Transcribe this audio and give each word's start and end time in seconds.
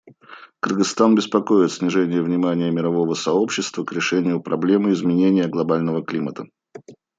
Кыргызстан 0.63 1.13
беспокоит 1.13 1.71
снижение 1.71 2.23
внимания 2.23 2.71
мирового 2.71 3.13
сообщества 3.13 3.83
к 3.83 3.93
решению 3.93 4.41
проблемы 4.41 4.93
изменения 4.93 5.47
глобального 5.47 6.03
климата. 6.03 6.47